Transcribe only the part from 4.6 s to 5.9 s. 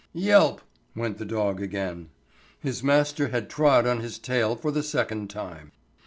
the second time.